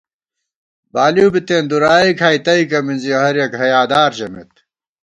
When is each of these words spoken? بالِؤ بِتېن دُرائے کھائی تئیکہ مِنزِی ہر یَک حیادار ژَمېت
بالِؤ 0.93 1.27
بِتېن 1.33 1.63
دُرائے 1.69 2.11
کھائی 2.19 2.39
تئیکہ 2.45 2.79
مِنزِی 2.85 3.11
ہر 3.21 3.35
یَک 3.41 3.53
حیادار 3.61 4.11
ژَمېت 4.17 4.53